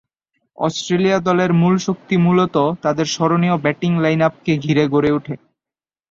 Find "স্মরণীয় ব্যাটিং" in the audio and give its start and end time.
3.07-3.91